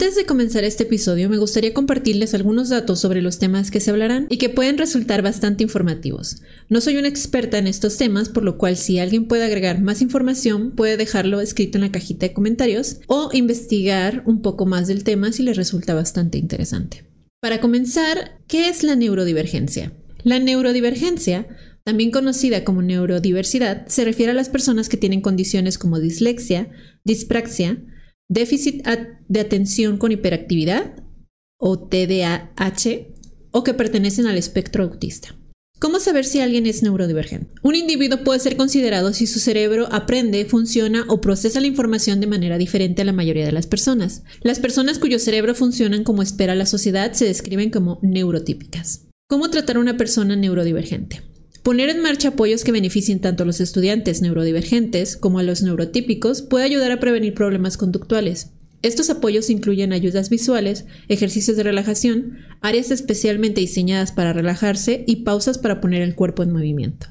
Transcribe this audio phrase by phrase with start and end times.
[0.00, 3.90] Antes de comenzar este episodio, me gustaría compartirles algunos datos sobre los temas que se
[3.90, 6.40] hablarán y que pueden resultar bastante informativos.
[6.70, 10.00] No soy una experta en estos temas, por lo cual si alguien puede agregar más
[10.00, 15.04] información, puede dejarlo escrito en la cajita de comentarios o investigar un poco más del
[15.04, 17.04] tema si les resulta bastante interesante.
[17.42, 19.92] Para comenzar, ¿qué es la neurodivergencia?
[20.22, 21.46] La neurodivergencia
[21.84, 26.70] también conocida como neurodiversidad, se refiere a las personas que tienen condiciones como dislexia,
[27.04, 27.82] dispraxia,
[28.30, 28.86] déficit
[29.28, 31.02] de atención con hiperactividad
[31.58, 33.08] o TDAH
[33.50, 35.36] o que pertenecen al espectro autista.
[35.80, 37.54] ¿Cómo saber si alguien es neurodivergente?
[37.62, 42.26] Un individuo puede ser considerado si su cerebro aprende, funciona o procesa la información de
[42.26, 44.22] manera diferente a la mayoría de las personas.
[44.42, 49.06] Las personas cuyo cerebro funcionan como espera la sociedad se describen como neurotípicas.
[49.28, 51.22] ¿Cómo tratar a una persona neurodivergente?
[51.62, 56.40] Poner en marcha apoyos que beneficien tanto a los estudiantes neurodivergentes como a los neurotípicos
[56.40, 58.52] puede ayudar a prevenir problemas conductuales.
[58.82, 65.58] Estos apoyos incluyen ayudas visuales, ejercicios de relajación, áreas especialmente diseñadas para relajarse y pausas
[65.58, 67.08] para poner el cuerpo en movimiento.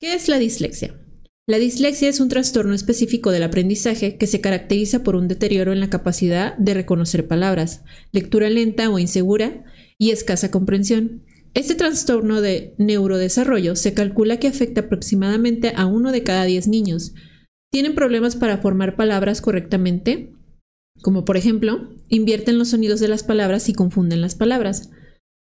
[0.00, 0.98] ¿Qué es la dislexia?
[1.46, 5.80] La dislexia es un trastorno específico del aprendizaje que se caracteriza por un deterioro en
[5.80, 9.64] la capacidad de reconocer palabras, lectura lenta o insegura
[9.98, 11.24] y escasa comprensión.
[11.54, 17.14] Este trastorno de neurodesarrollo se calcula que afecta aproximadamente a uno de cada diez niños.
[17.70, 20.32] Tienen problemas para formar palabras correctamente,
[21.00, 24.90] como por ejemplo, invierten los sonidos de las palabras y confunden las palabras,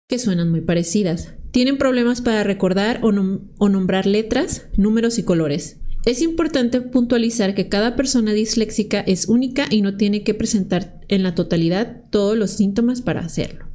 [0.07, 1.33] que suenan muy parecidas.
[1.51, 3.11] Tienen problemas para recordar o,
[3.57, 5.77] o nombrar letras, números y colores.
[6.05, 11.23] Es importante puntualizar que cada persona disléxica es única y no tiene que presentar en
[11.23, 13.66] la totalidad todos los síntomas para hacerlo.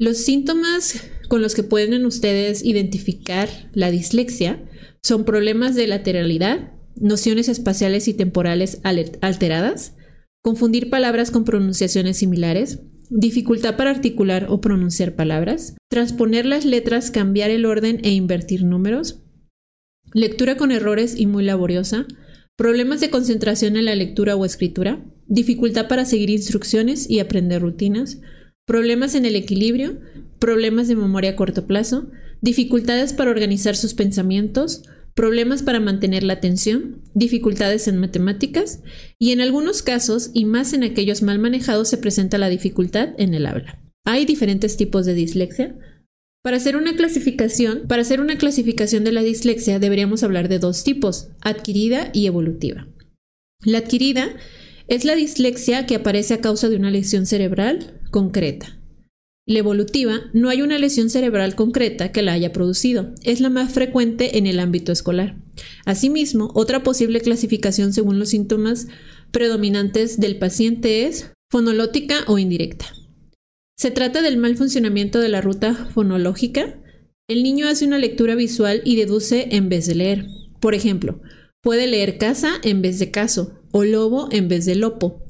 [0.00, 4.62] Los síntomas con los que pueden ustedes identificar la dislexia
[5.02, 9.96] son problemas de lateralidad, nociones espaciales y temporales alteradas,
[10.40, 12.78] confundir palabras con pronunciaciones similares,
[13.10, 19.24] dificultad para articular o pronunciar palabras, transponer las letras, cambiar el orden e invertir números,
[20.14, 22.06] lectura con errores y muy laboriosa,
[22.56, 28.20] problemas de concentración en la lectura o escritura, dificultad para seguir instrucciones y aprender rutinas,
[28.68, 29.96] problemas en el equilibrio,
[30.38, 32.10] problemas de memoria a corto plazo,
[32.42, 34.82] dificultades para organizar sus pensamientos,
[35.14, 38.80] problemas para mantener la atención, dificultades en matemáticas
[39.18, 43.32] y en algunos casos, y más en aquellos mal manejados, se presenta la dificultad en
[43.32, 43.80] el habla.
[44.04, 45.74] Hay diferentes tipos de dislexia.
[46.44, 50.84] Para hacer una clasificación, para hacer una clasificación de la dislexia deberíamos hablar de dos
[50.84, 52.86] tipos, adquirida y evolutiva.
[53.64, 54.36] La adquirida
[54.88, 58.78] es la dislexia que aparece a causa de una lesión cerebral concreta.
[59.46, 63.72] La evolutiva no hay una lesión cerebral concreta que la haya producido, es la más
[63.72, 65.36] frecuente en el ámbito escolar.
[65.86, 68.88] Asimismo, otra posible clasificación según los síntomas
[69.30, 72.86] predominantes del paciente es fonolótica o indirecta.
[73.78, 76.78] Se trata del mal funcionamiento de la ruta fonológica.
[77.26, 80.26] El niño hace una lectura visual y deduce en vez de leer.
[80.60, 81.22] Por ejemplo,
[81.62, 85.22] puede leer casa en vez de caso, o lobo en vez de lopo.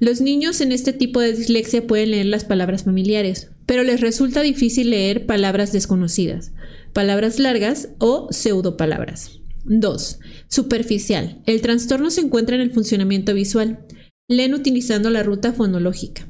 [0.00, 4.42] Los niños en este tipo de dislexia pueden leer las palabras familiares, pero les resulta
[4.42, 6.52] difícil leer palabras desconocidas,
[6.92, 9.40] palabras largas o pseudopalabras.
[9.64, 10.20] 2.
[10.48, 11.42] Superficial.
[11.46, 13.80] El trastorno se encuentra en el funcionamiento visual.
[14.28, 16.28] Leen utilizando la ruta fonológica.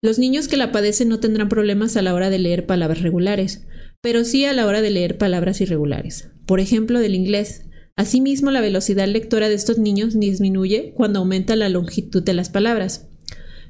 [0.00, 3.66] Los niños que la padecen no tendrán problemas a la hora de leer palabras regulares,
[4.00, 6.28] pero sí a la hora de leer palabras irregulares.
[6.46, 7.64] Por ejemplo, del inglés.
[7.98, 13.08] Asimismo, la velocidad lectora de estos niños disminuye cuando aumenta la longitud de las palabras.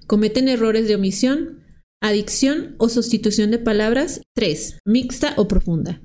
[0.06, 1.64] Cometen errores de omisión,
[2.02, 4.20] adicción o sustitución de palabras.
[4.34, 4.80] 3.
[4.84, 6.02] Mixta o profunda.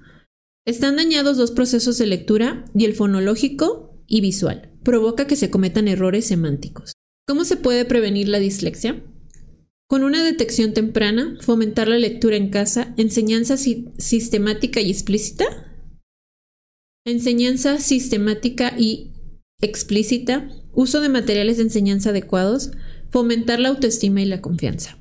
[0.66, 4.72] Están dañados dos procesos de lectura y el fonológico y visual.
[4.86, 6.94] Provoca que se cometan errores semánticos.
[7.28, 9.04] ¿Cómo se puede prevenir la dislexia?
[9.90, 15.73] Con una detección temprana, fomentar la lectura en casa, enseñanza sistemática y explícita,
[17.06, 19.12] Enseñanza sistemática y
[19.60, 22.72] explícita, uso de materiales de enseñanza adecuados,
[23.12, 24.98] fomentar la autoestima y la confianza.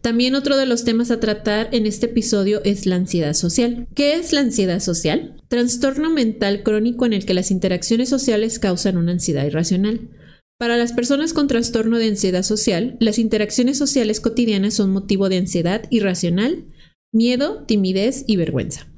[0.00, 3.86] También otro de los temas a tratar en este episodio es la ansiedad social.
[3.94, 5.36] ¿Qué es la ansiedad social?
[5.48, 10.10] Trastorno mental crónico en el que las interacciones sociales causan una ansiedad irracional.
[10.58, 15.38] Para las personas con trastorno de ansiedad social, las interacciones sociales cotidianas son motivo de
[15.38, 16.66] ansiedad irracional,
[17.12, 18.88] miedo, timidez y vergüenza.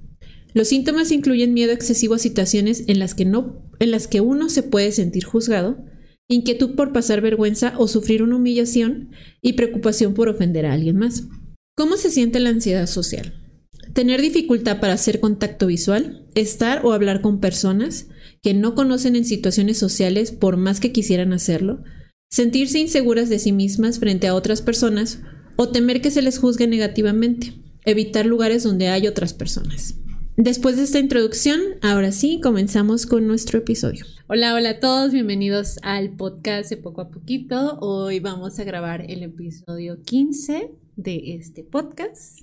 [0.56, 4.48] Los síntomas incluyen miedo excesivo a situaciones en las que, no, en las que uno
[4.48, 5.84] se puede sentir juzgado,
[6.28, 9.10] inquietud por pasar vergüenza o sufrir una humillación
[9.42, 11.24] y preocupación por ofender a alguien más.
[11.76, 13.34] ¿Cómo se siente la ansiedad social?
[13.92, 18.06] Tener dificultad para hacer contacto visual, estar o hablar con personas
[18.42, 21.84] que no conocen en situaciones sociales por más que quisieran hacerlo,
[22.30, 25.20] sentirse inseguras de sí mismas frente a otras personas
[25.56, 29.96] o temer que se les juzgue negativamente, evitar lugares donde hay otras personas.
[30.36, 34.04] Después de esta introducción, ahora sí, comenzamos con nuestro episodio.
[34.26, 37.78] Hola, hola a todos, bienvenidos al podcast de poco a poquito.
[37.80, 42.40] Hoy vamos a grabar el episodio 15 de este podcast.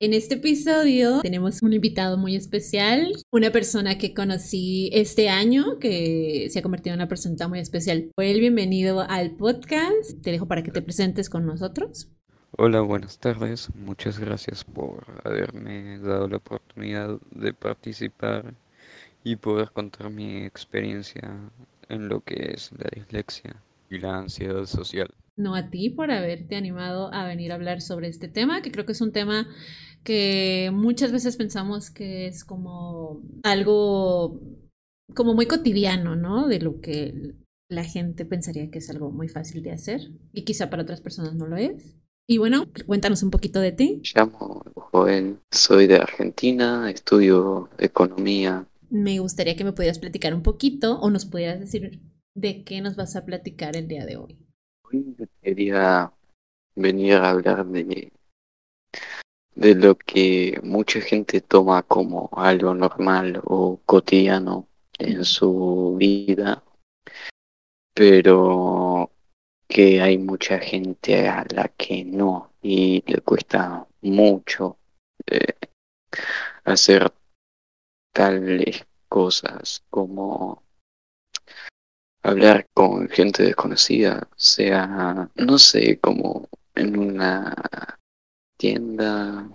[0.00, 6.48] En este episodio tenemos un invitado muy especial, una persona que conocí este año que
[6.50, 8.10] se ha convertido en una persona muy especial.
[8.16, 10.20] Joel, bienvenido al podcast.
[10.20, 12.08] Te dejo para que te presentes con nosotros.
[12.56, 13.68] Hola, buenas tardes.
[13.74, 18.54] Muchas gracias por haberme dado la oportunidad de participar
[19.24, 21.50] y poder contar mi experiencia
[21.88, 23.56] en lo que es la dislexia
[23.90, 25.12] y la ansiedad social.
[25.36, 28.86] No a ti por haberte animado a venir a hablar sobre este tema, que creo
[28.86, 29.48] que es un tema
[30.04, 34.40] que muchas veces pensamos que es como algo
[35.12, 36.46] como muy cotidiano, ¿no?
[36.46, 37.34] De lo que
[37.68, 41.34] la gente pensaría que es algo muy fácil de hacer y quizá para otras personas
[41.34, 41.96] no lo es.
[42.26, 44.00] Y bueno, cuéntanos un poquito de ti.
[44.02, 48.66] Me llamo Joel, soy de Argentina, estudio economía.
[48.88, 52.00] Me gustaría que me pudieras platicar un poquito o nos pudieras decir
[52.34, 54.38] de qué nos vas a platicar el día de hoy.
[54.90, 56.12] Hoy quería
[56.74, 58.10] venir a hablar de,
[59.54, 64.66] de lo que mucha gente toma como algo normal o cotidiano
[64.98, 66.64] en su vida,
[67.92, 69.10] pero
[69.68, 74.78] que hay mucha gente a la que no y le cuesta mucho
[75.26, 75.54] eh,
[76.64, 77.12] hacer
[78.12, 80.62] tales cosas como
[82.22, 87.54] hablar con gente desconocida, sea, no sé, como en una
[88.56, 89.48] tienda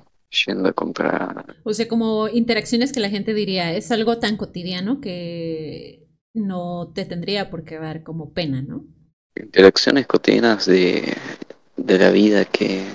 [0.45, 1.55] yendo a comprar.
[1.63, 7.05] O sea, como interacciones que la gente diría, es algo tan cotidiano que no te
[7.05, 8.85] tendría por qué dar como pena, ¿no?
[9.44, 11.15] Interacciones cotidianas de,
[11.77, 12.86] de la vida que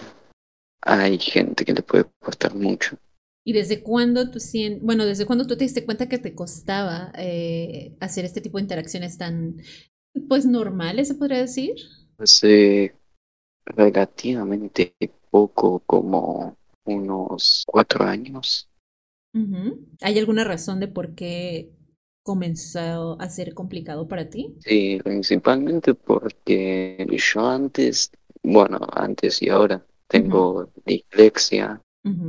[0.83, 2.97] hay gente que le puede costar mucho.
[3.47, 4.39] ¿Y desde cuándo tú
[4.81, 8.63] bueno, desde cuándo tú te diste cuenta que te costaba eh, hacer este tipo de
[8.63, 9.59] interacciones tan,
[10.29, 11.75] pues, normales, se podría decir?
[12.17, 12.95] Hace
[13.67, 14.95] relativamente
[15.31, 16.57] poco, como
[16.87, 18.69] unos cuatro años.
[20.01, 21.71] ¿Hay alguna razón de por qué
[22.25, 24.57] comenzó a ser complicado para ti?
[24.61, 28.11] Sí, principalmente porque yo antes,
[28.43, 31.81] bueno, antes y ahora tengo dislexia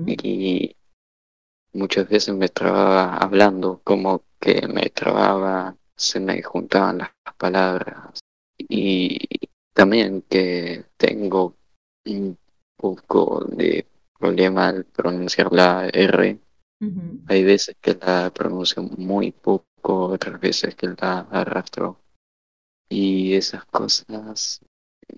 [0.05, 0.75] y
[1.73, 8.19] muchas veces me trababa hablando, como que me trababa, se me juntaban las palabras
[8.57, 9.17] y
[9.73, 11.55] también que tengo
[12.05, 12.37] un
[12.75, 13.87] poco de
[14.19, 16.37] problema al pronunciar la R.
[17.27, 21.99] Hay veces que la pronuncio muy poco otras veces que la arrastró.
[22.89, 24.61] Y esas cosas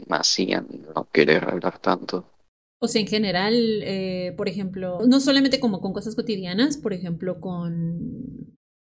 [0.07, 2.31] me hacían no querer hablar tanto.
[2.79, 3.53] O sea, en general,
[3.83, 8.55] eh, por ejemplo, no solamente como con cosas cotidianas, por ejemplo, con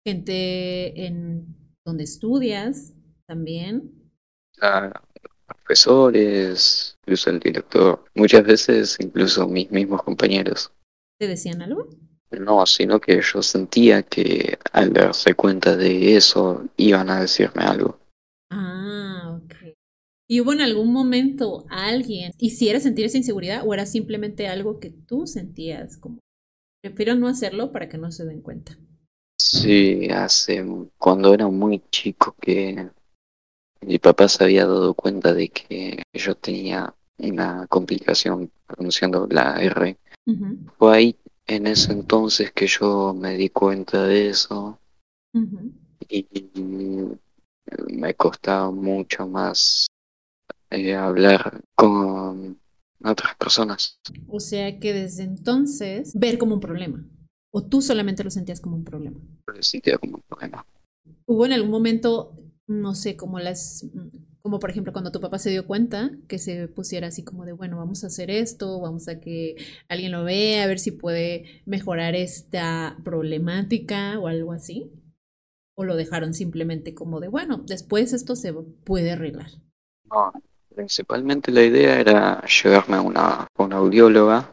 [0.06, 1.46] gente en
[1.86, 2.94] donde estudias
[3.28, 4.12] también.
[5.46, 10.72] profesores, incluso el director, muchas veces incluso mis mismos compañeros.
[11.20, 11.88] ¿Te decían algo?
[12.32, 18.00] No, sino que yo sentía que al darse cuenta de eso iban a decirme algo.
[18.52, 19.74] Ah, ok.
[20.30, 24.90] ¿Y hubo en algún momento alguien hiciera sentir esa inseguridad o era simplemente algo que
[24.90, 26.20] tú sentías como
[26.82, 28.78] prefiero no hacerlo para que no se den cuenta?
[29.40, 30.66] Sí, hace
[30.98, 32.90] cuando era muy chico que
[33.82, 39.98] mi papá se había dado cuenta de que yo tenía una complicación pronunciando la R.
[40.78, 41.16] Fue ahí
[41.48, 44.80] en ese entonces que yo me di cuenta de eso
[46.10, 46.28] y,
[47.92, 49.88] me costaba mucho más
[50.70, 52.60] eh, hablar con
[53.04, 54.00] otras personas.
[54.28, 57.06] O sea que desde entonces ver como un problema.
[57.52, 59.20] ¿O tú solamente lo sentías como un problema?
[59.48, 60.66] Lo sentía como un problema.
[61.26, 62.36] ¿Hubo en algún momento,
[62.68, 63.86] no sé, como las
[64.48, 67.52] como por ejemplo cuando tu papá se dio cuenta que se pusiera así como de,
[67.52, 69.58] bueno, vamos a hacer esto, vamos a que
[69.90, 74.90] alguien lo vea, a ver si puede mejorar esta problemática o algo así.
[75.76, 79.52] O lo dejaron simplemente como de, bueno, después esto se puede arreglar.
[80.06, 80.32] No,
[80.74, 84.50] principalmente la idea era llevarme a una, una audióloga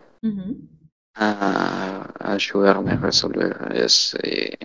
[1.15, 4.59] a, ayudarme a resolver ese,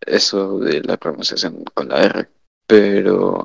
[0.00, 2.28] eso de la pronunciación con la R.
[2.66, 3.44] Pero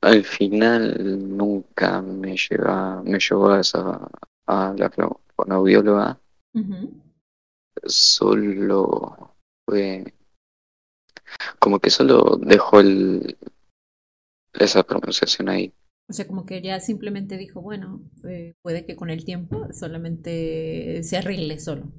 [0.00, 4.08] al final nunca me lleva, me llevó a esa
[4.46, 4.90] a la
[5.36, 6.20] fonoaudióloga.
[7.84, 10.12] Solo fue
[11.58, 13.36] como que solo dejó el
[14.54, 15.72] esa pronunciación ahí.
[16.08, 21.02] O sea, como que ya simplemente dijo, bueno, eh, puede que con el tiempo solamente
[21.04, 21.92] se arregle solo.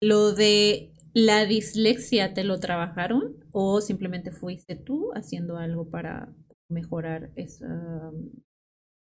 [0.00, 6.32] Lo de la dislexia, ¿te lo trabajaron o simplemente fuiste tú haciendo algo para
[6.68, 8.10] mejorar esa,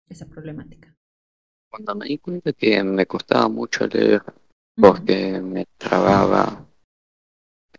[0.09, 0.95] esa problemática?
[1.71, 4.23] Cuando me di cuenta que me costaba mucho leer
[4.77, 6.67] porque me trababa,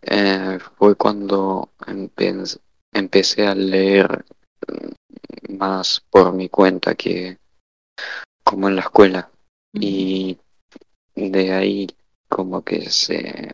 [0.01, 1.71] eh, fue cuando
[2.93, 4.25] empecé a leer
[5.49, 7.37] más por mi cuenta que
[8.43, 9.31] como en la escuela.
[9.73, 10.37] Y
[11.15, 11.87] de ahí
[12.29, 13.53] como que se,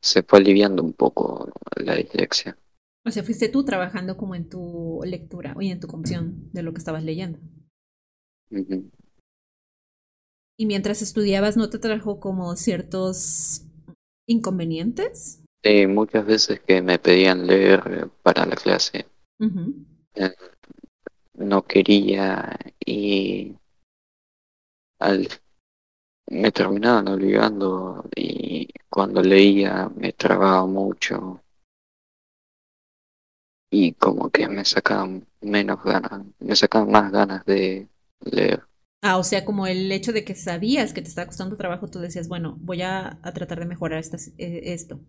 [0.00, 2.56] se fue aliviando un poco la dislexia.
[3.04, 6.72] O sea, fuiste tú trabajando como en tu lectura y en tu comprensión de lo
[6.72, 7.38] que estabas leyendo.
[10.58, 13.62] Y mientras estudiabas, ¿no te trajo como ciertos
[14.26, 15.42] inconvenientes?
[15.62, 19.06] Sí, muchas veces que me pedían leer para la clase
[21.34, 23.56] no quería y
[24.98, 25.28] al,
[26.30, 31.42] me terminaban obligando y cuando leía me trababa mucho
[33.70, 37.88] y como que me sacaban menos ganas, me sacaban más ganas de
[38.20, 38.64] leer.
[39.02, 42.00] Ah, o sea, como el hecho de que sabías que te estaba costando trabajo, tú
[42.00, 44.02] decías, bueno, voy a, tratar de mejorar
[44.38, 45.00] eh, esto.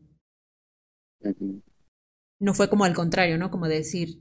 [2.39, 3.51] No fue como al contrario, ¿no?
[3.51, 4.19] Como decir,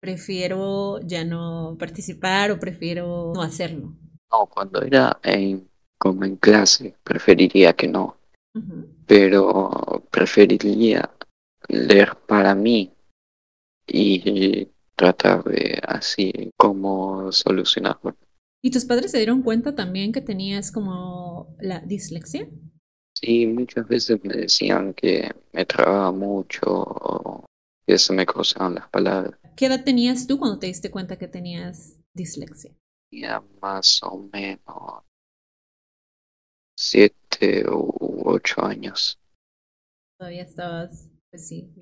[0.00, 3.94] prefiero ya no participar o prefiero no hacerlo.
[4.30, 5.68] No, cuando era en,
[6.02, 8.16] como en clase, preferiría que no.
[9.06, 11.08] Pero preferiría
[11.68, 12.92] leer para mí
[13.86, 14.66] y
[14.96, 18.16] tratar de así como solucionarlo.
[18.64, 22.48] ¿Y tus padres se dieron cuenta también que tenías como la dislexia?
[23.16, 27.44] Sí, muchas veces me decían que me trababa mucho o
[27.86, 29.38] que se me cruzaban las palabras.
[29.54, 32.74] ¿Qué edad tenías tú cuando te diste cuenta que tenías dislexia?
[33.08, 35.04] Tenía más o menos
[36.82, 39.18] siete u ocho años.
[40.18, 41.72] Todavía estabas, pues sí,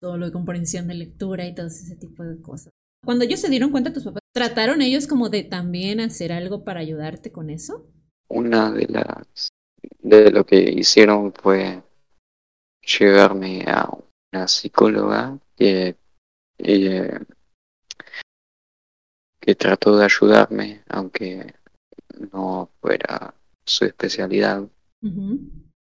[0.00, 2.72] todo lo de comprensión de lectura y todo ese tipo de cosas.
[3.04, 6.80] Cuando ellos se dieron cuenta, tus papás, ¿trataron ellos como de también hacer algo para
[6.80, 7.86] ayudarte con eso?
[8.28, 9.48] Una de las,
[10.00, 11.82] de lo que hicieron fue
[12.82, 13.90] llevarme a
[14.32, 15.96] una psicóloga que
[16.58, 17.18] eh,
[19.40, 21.54] que trató de ayudarme, aunque
[22.32, 23.34] no fuera
[23.68, 24.68] su especialidad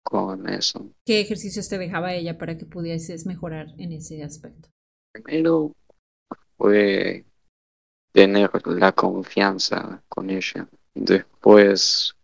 [0.03, 0.91] con eso.
[1.05, 4.69] ¿Qué ejercicios te dejaba ella para que pudieses mejorar en ese aspecto?
[5.13, 5.73] Primero
[6.57, 7.25] fue
[8.13, 10.69] tener la confianza con ella.
[10.95, 12.17] Después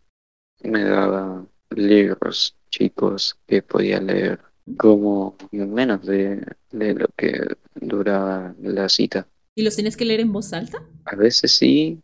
[0.63, 4.39] me daba libros chicos que podía leer
[4.77, 7.39] como menos de, lo que
[7.75, 9.27] duraba la cita.
[9.55, 10.83] ¿Y los tienes que leer en voz alta?
[11.05, 12.01] A veces sí,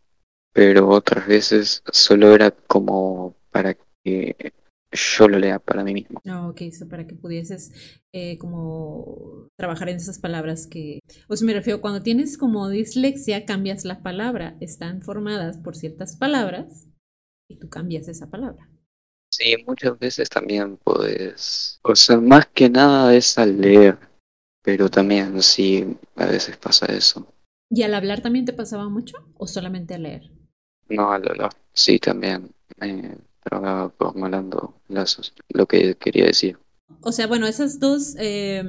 [0.52, 4.52] pero otras veces solo era como para que
[4.92, 6.20] yo lo lea para mí mismo.
[6.24, 7.72] No, ok, eso para que pudieses
[8.12, 11.00] eh, como trabajar en esas palabras que...
[11.28, 14.56] O sea, me refiero, cuando tienes como dislexia, cambias la palabra.
[14.60, 16.88] Están formadas por ciertas palabras
[17.48, 18.68] y tú cambias esa palabra.
[19.30, 23.98] Sí, muchas veces también puedes, o sea, más que nada es al leer,
[24.62, 27.26] pero también sí, a veces pasa eso.
[27.70, 30.30] ¿Y al hablar también te pasaba mucho o solamente al leer?
[30.96, 33.16] No, al hablar, sí, también me
[33.98, 36.58] formulando lazos, lo que quería decir.
[37.02, 38.62] O sea, bueno, esas dos, eh,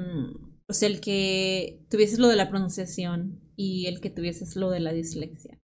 [0.68, 4.80] o sea, el que tuvieses lo de la pronunciación y el que tuvieses lo de
[4.80, 5.60] la dislexia,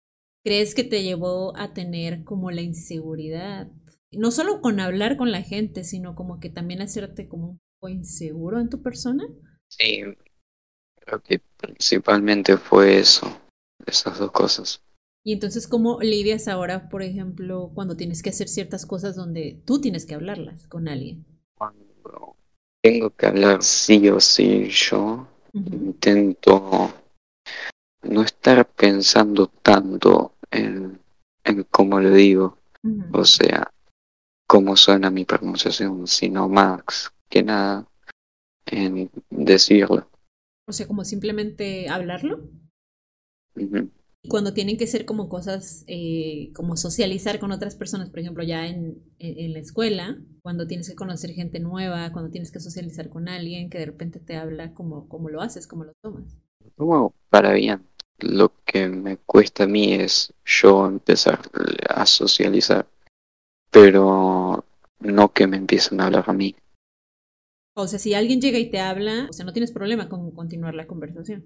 [0.45, 3.69] ¿crees que te llevó a tener como la inseguridad
[4.13, 7.91] no solo con hablar con la gente, sino como que también hacerte como un poco
[7.91, 9.25] inseguro en tu persona.
[9.69, 10.03] Sí,
[11.01, 13.27] creo que principalmente fue eso,
[13.87, 14.83] esas dos cosas.
[15.25, 19.81] Y entonces, ¿cómo lidias ahora, por ejemplo, cuando tienes que hacer ciertas cosas donde tú
[19.81, 21.25] tienes que hablarlas con alguien?
[21.57, 22.37] Cuando
[22.83, 26.93] tengo que hablar sí o sí yo, intento
[28.03, 30.99] no estar pensando tanto en,
[31.45, 32.57] en cómo lo digo.
[33.13, 33.71] O sea,
[34.47, 37.87] cómo suena mi pronunciación, sino más que nada
[38.67, 40.09] en decirlo.
[40.67, 42.49] O sea, como simplemente hablarlo.
[43.57, 43.67] Y
[44.27, 48.67] cuando tienen que ser como cosas, eh, como socializar con otras personas, por ejemplo, ya
[48.67, 53.29] en, en, la escuela, cuando tienes que conocer gente nueva, cuando tienes que socializar con
[53.29, 56.37] alguien que de repente te habla, como, como lo haces, como lo tomas.
[56.77, 57.87] Como para bien.
[58.19, 61.41] Lo que me cuesta a mí es yo empezar
[61.89, 62.87] a socializar
[63.71, 64.65] pero
[65.01, 66.57] no que me empiecen a hablar a mí.
[67.77, 70.75] O sea, si alguien llega y te habla, o sea, no tienes problema con continuar
[70.75, 71.45] la conversación,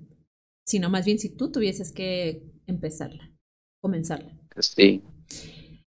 [0.65, 3.31] sino más bien si tú tuvieses que empezarla,
[3.81, 4.39] comenzarla.
[4.59, 5.03] Sí.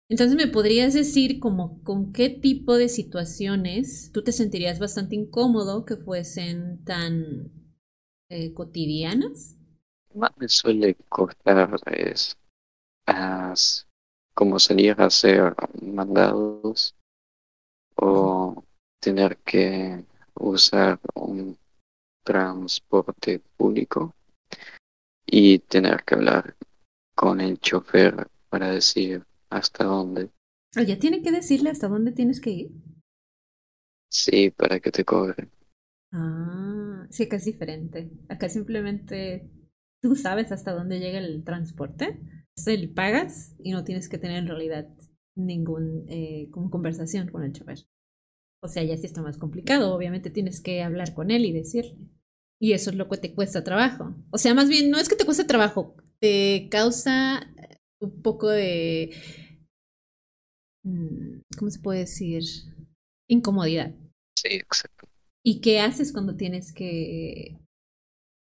[0.10, 5.86] Entonces, ¿me podrías decir como con qué tipo de situaciones tú te sentirías bastante incómodo
[5.86, 7.52] que fuesen tan
[8.30, 9.58] eh, cotidianas?
[10.14, 12.38] Más me suele costar es
[14.34, 16.96] como salir a hacer mandados
[17.96, 18.64] o
[19.00, 21.58] tener que usar un
[22.24, 24.14] transporte público
[25.36, 26.56] y tener que hablar
[27.16, 30.30] con el chofer para decir hasta dónde.
[30.88, 32.72] ¿Ya tiene que decirle hasta dónde tienes que ir?
[34.10, 35.50] Sí, para que te cobre.
[36.12, 38.12] Ah, sí, que es diferente.
[38.30, 39.50] Acá simplemente
[40.02, 42.20] tú sabes hasta dónde llega el transporte,
[42.66, 44.88] le pagas y no tienes que tener en realidad
[45.36, 47.80] ningún eh, conversación con el chofer.
[48.62, 51.98] O sea, ya sí está más complicado, obviamente tienes que hablar con él y decirle.
[52.64, 54.16] Y eso es lo que te cuesta trabajo.
[54.32, 57.54] O sea, más bien, no es que te cueste trabajo, te causa
[58.00, 59.14] un poco de...
[60.86, 62.42] Mm, ¿Cómo se puede decir?
[63.28, 63.94] Incomodidad.
[64.38, 65.10] Sí, exacto.
[65.44, 67.60] ¿Y qué haces cuando tienes que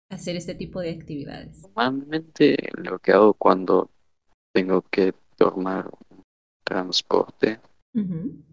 [0.10, 1.62] hacer este tipo de actividades?
[1.62, 3.92] Normalmente lo que hago cuando
[4.54, 5.90] tengo que tomar
[6.66, 7.62] transporte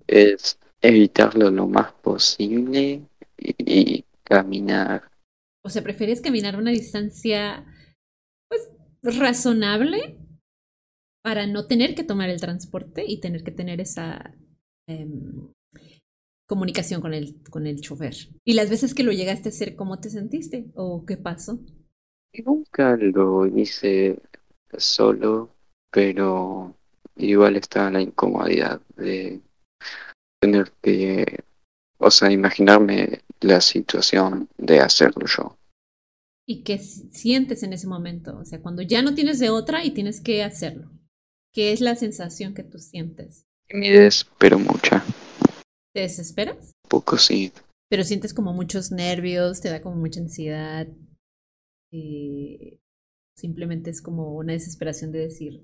[0.06, 3.02] es evitarlo lo más posible
[3.36, 5.17] y, caminar.
[5.64, 7.66] O sea, ¿prefieres caminar una distancia
[8.48, 8.68] pues
[9.02, 10.18] razonable
[11.22, 14.34] para no tener que tomar el transporte y tener que tener esa
[14.88, 15.52] em,
[16.46, 18.14] comunicación con el, con el chofer?
[18.44, 20.70] Y las veces que lo llegaste a hacer, ¿cómo te sentiste?
[20.74, 21.60] ¿O qué pasó?
[22.44, 24.20] Nunca lo hice
[24.76, 25.50] solo,
[25.90, 26.74] pero
[27.16, 29.40] igual está la incomodidad de
[30.40, 31.44] tener que,
[31.98, 35.56] o sea, imaginarme la situación de hacerlo yo.
[36.46, 38.38] ¿Y qué sientes en ese momento?
[38.38, 40.90] O sea, cuando ya no tienes de otra y tienes que hacerlo.
[41.52, 43.44] ¿Qué es la sensación que tú sientes?
[43.68, 45.04] Timidez, pero mucha.
[45.92, 46.72] ¿Te desesperas?
[46.88, 47.52] Poco sí.
[47.90, 50.88] Pero sientes como muchos nervios, te da como mucha ansiedad.
[51.92, 52.80] Y
[53.36, 55.62] simplemente es como una desesperación de decir,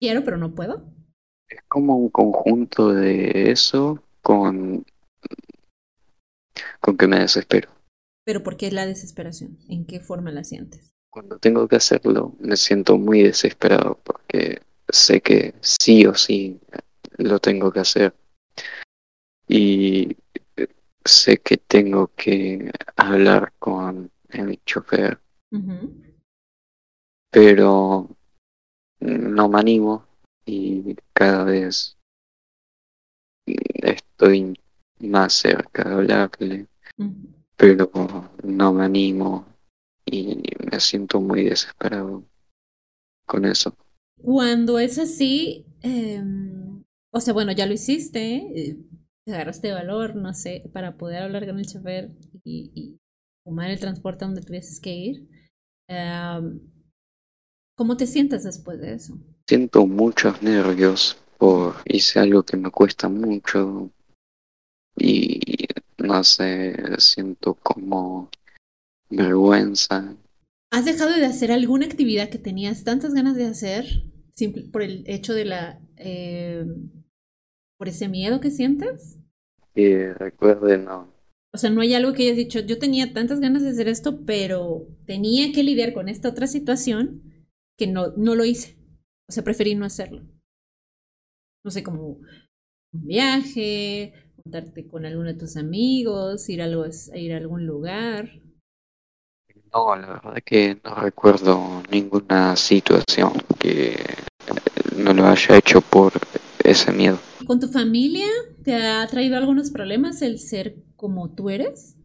[0.00, 0.84] quiero, pero no puedo.
[1.48, 4.84] Es como un conjunto de eso con,
[6.80, 7.70] con que me desespero.
[8.24, 9.58] ¿Pero por qué la desesperación?
[9.68, 10.92] ¿En qué forma la sientes?
[11.10, 16.60] Cuando tengo que hacerlo, me siento muy desesperado porque sé que sí o sí
[17.18, 18.14] lo tengo que hacer.
[19.48, 20.16] Y
[21.04, 25.20] sé que tengo que hablar con el chofer.
[27.30, 28.08] Pero
[29.00, 30.06] no me animo
[30.46, 31.98] y cada vez
[34.22, 34.56] estoy
[35.00, 36.66] más cerca de hablarle,
[37.56, 37.90] pero
[38.44, 39.44] no me animo
[40.06, 42.22] y me siento muy desesperado
[43.26, 43.74] con eso.
[44.20, 48.76] Cuando es así, em, o sea, bueno, ya lo hiciste, eh,
[49.26, 52.12] agarraste valor, no sé, para poder hablar con el chofer
[52.44, 52.96] y,
[53.44, 55.28] tomar el transporte donde tuvieses que ir.
[55.88, 56.60] Em,
[57.76, 59.18] ¿Cómo te sientes después de eso?
[59.48, 63.90] Siento muchos nervios por hice algo que me cuesta mucho
[65.02, 65.40] y
[65.98, 68.30] no sé, siento como
[69.10, 70.16] vergüenza.
[70.70, 73.84] ¿Has dejado de hacer alguna actividad que tenías tantas ganas de hacer
[74.72, 75.80] por el hecho de la...
[75.96, 76.64] Eh,
[77.78, 79.18] por ese miedo que sientes?
[79.74, 81.12] Sí, recuerde, no.
[81.52, 84.24] O sea, no hay algo que hayas dicho, yo tenía tantas ganas de hacer esto,
[84.24, 87.44] pero tenía que lidiar con esta otra situación
[87.76, 88.78] que no, no lo hice.
[89.28, 90.22] O sea, preferí no hacerlo.
[91.64, 92.20] No sé, como
[92.92, 98.30] un viaje, juntarte con alguno de tus amigos, ir a, algo, ir a algún lugar.
[99.72, 103.96] No, la verdad que no recuerdo ninguna situación que
[104.96, 106.12] no lo haya hecho por
[106.62, 107.18] ese miedo.
[107.46, 108.26] ¿Con tu familia
[108.62, 111.96] te ha traído algunos problemas el ser como tú eres?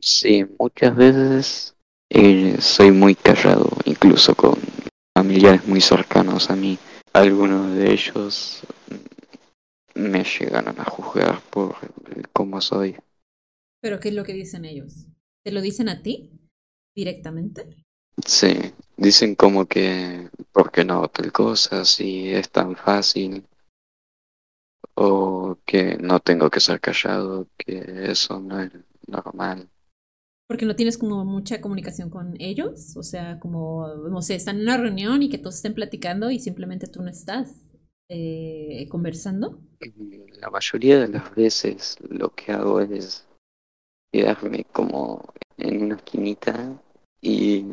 [0.00, 1.74] Sí, muchas veces
[2.10, 4.58] eh, soy muy callado, incluso con
[5.16, 6.78] familiares muy cercanos a mí.
[7.12, 8.62] Algunos de ellos
[10.06, 11.76] me llegaron a juzgar por
[12.32, 12.96] cómo soy.
[13.80, 15.06] ¿Pero qué es lo que dicen ellos?
[15.44, 16.32] ¿Te lo dicen a ti
[16.94, 17.84] directamente?
[18.24, 23.46] Sí, dicen como que, ¿por qué no tal cosa si es tan fácil?
[24.94, 28.72] O que no tengo que ser callado, que eso no es
[29.06, 29.68] normal.
[30.48, 34.62] Porque no tienes como mucha comunicación con ellos, o sea, como, no sé, están en
[34.62, 37.65] una reunión y que todos estén platicando y simplemente tú no estás
[38.08, 39.60] eh, conversando.
[40.40, 43.26] La mayoría de las veces lo que hago es
[44.12, 46.80] quedarme como en una esquinita
[47.20, 47.64] y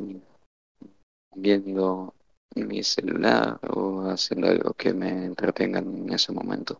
[1.35, 2.13] viendo
[2.55, 6.79] mi celular o haciendo algo que me entretenga en ese momento.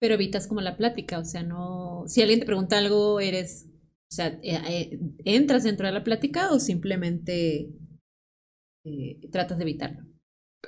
[0.00, 2.04] Pero evitas como la plática, o sea, no...
[2.06, 3.68] Si alguien te pregunta algo, eres...
[4.10, 7.70] O sea, eh, eh, ¿entras dentro de la plática o simplemente
[8.84, 10.11] eh, tratas de evitarlo?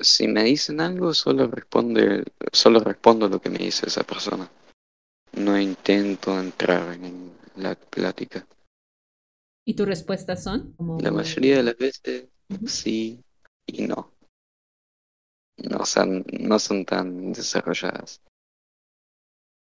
[0.01, 4.51] Si me dicen algo, solo responde, solo respondo lo que me dice esa persona.
[5.35, 8.47] No intento entrar en la plática.
[9.67, 10.75] ¿Y tus respuestas son?
[11.01, 12.27] La mayoría de las veces
[12.67, 13.23] sí
[13.67, 14.13] y no.
[15.57, 18.21] No son, no son tan desarrolladas.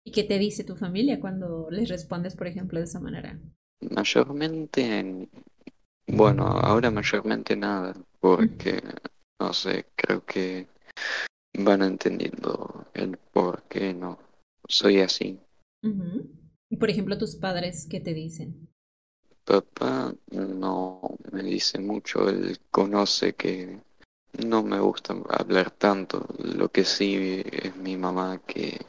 [0.05, 3.39] ¿Y qué te dice tu familia cuando les respondes, por ejemplo, de esa manera?
[3.81, 5.29] Mayormente,
[6.07, 8.81] bueno, ahora mayormente nada, porque,
[9.39, 10.67] no sé, creo que
[11.59, 14.19] van entendiendo el por qué no
[14.69, 15.39] soy así.
[16.69, 18.69] Y por ejemplo, tus padres, ¿qué te dicen?
[19.45, 21.01] Papá no
[21.33, 23.79] me dice mucho, él conoce que
[24.45, 28.85] no me gusta hablar tanto, lo que sí es mi mamá que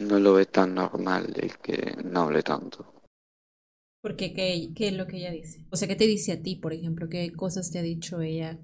[0.00, 2.84] no lo ve tan normal el que no hable tanto.
[4.02, 4.32] ¿Por qué?
[4.32, 5.66] ¿Qué, ¿Qué es lo que ella dice?
[5.70, 7.08] O sea, ¿qué te dice a ti, por ejemplo?
[7.08, 8.58] ¿Qué cosas te ha dicho ella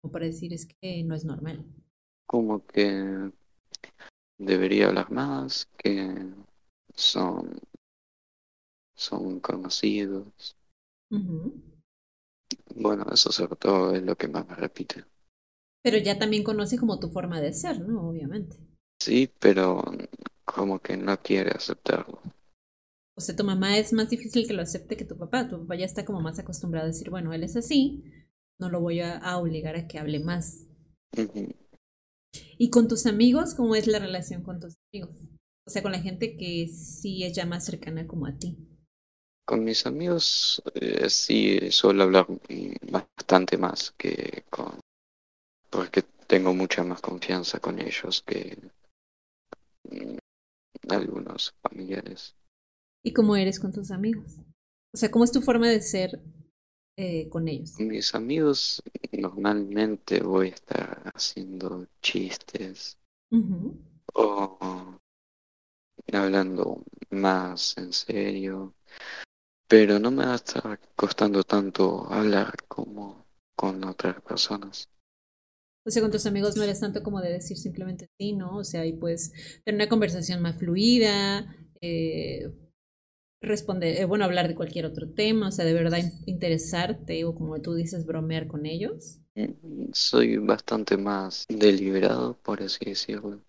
[0.00, 1.64] como para decir es que no es normal?
[2.26, 3.30] Como que
[4.38, 6.14] debería hablar más, que
[6.94, 7.58] son,
[8.94, 10.56] son conocidos.
[12.74, 15.04] Bueno, eso sobre todo es lo que más me repite.
[15.82, 18.08] Pero ya también conoce como tu forma de ser, ¿no?
[18.08, 18.56] Obviamente.
[19.00, 19.82] Sí, pero
[20.44, 22.20] como que no quiere aceptarlo.
[23.16, 25.48] O sea, tu mamá es más difícil que lo acepte que tu papá.
[25.48, 28.02] Tu papá ya está como más acostumbrado a decir, bueno, él es así,
[28.60, 30.66] no lo voy a, obligar a que hable más.
[32.58, 35.16] ¿Y con tus amigos, cómo es la relación con tus amigos?
[35.66, 38.56] O sea, con la gente que sí es ya más cercana como a ti.
[39.46, 42.26] Con mis amigos eh, sí suelo hablar
[42.90, 44.78] bastante más que con...
[45.70, 48.56] porque tengo mucha más confianza con ellos que
[49.90, 50.18] mm,
[50.88, 52.36] algunos familiares.
[53.04, 54.38] ¿Y cómo eres con tus amigos?
[54.92, 56.20] O sea, ¿cómo es tu forma de ser
[57.00, 57.80] eh, con ellos?
[57.80, 58.82] Mis amigos
[59.12, 62.98] normalmente voy a estar haciendo chistes
[64.12, 64.98] o
[66.12, 68.74] hablando más en serio,
[69.66, 73.24] pero no me va a estar costando tanto hablar como
[73.56, 74.90] con otras personas.
[75.86, 78.58] O sea, con tus amigos no eres tanto como de decir simplemente sí, ¿no?
[78.58, 79.32] O sea, ahí puedes
[79.64, 82.52] tener una conversación más fluida, eh,
[83.40, 87.60] responder, eh, bueno, hablar de cualquier otro tema, o sea, de verdad interesarte o como
[87.60, 89.18] tú dices, bromear con ellos.
[89.92, 93.40] Soy bastante más deliberado, por así decirlo.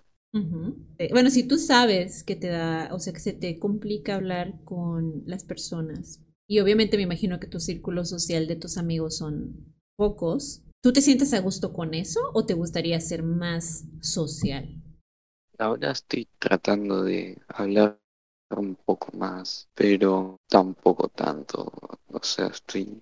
[0.98, 4.64] Eh, bueno, si tú sabes que te da, o sea, que se te complica hablar
[4.64, 9.74] con las personas, y obviamente me imagino que tu círculo social de tus amigos son
[9.98, 14.82] pocos, ¿tú te sientes a gusto con eso o te gustaría ser más social?
[15.58, 18.01] Ahora estoy tratando de hablar
[18.60, 21.72] un poco más, pero tampoco tanto.
[22.08, 23.02] O sea, estoy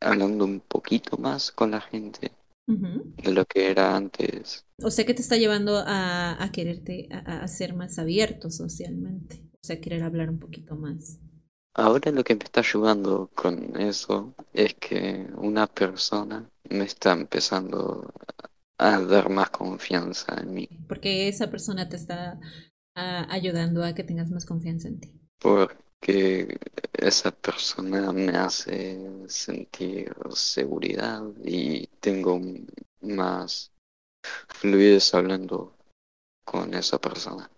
[0.00, 2.32] hablando un poquito más con la gente
[2.66, 4.64] de lo que era antes.
[4.82, 9.44] O sea que te está llevando a, a quererte, a, a, ser más abierto socialmente,
[9.54, 11.18] o sea, querer hablar un poquito más.
[11.74, 18.12] Ahora lo que me está ayudando con eso es que una persona me está empezando
[18.78, 20.68] a dar más confianza en mí.
[20.88, 22.40] Porque esa persona te está
[22.96, 25.12] ayudando a que tengas más confianza en ti.
[25.38, 26.58] Porque
[26.94, 32.40] esa persona me hace sentir seguridad y tengo
[33.02, 33.70] más
[34.48, 35.76] fluidez hablando
[36.44, 37.50] con esa persona.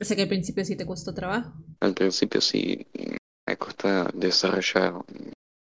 [0.00, 1.52] O sea que al principio sí te costó trabajo.
[1.80, 2.86] Al principio sí
[3.46, 5.04] me costó desarrollar